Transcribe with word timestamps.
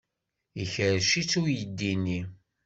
Ikerrec-itt 0.63 1.33
uydi-nni. 1.41 2.21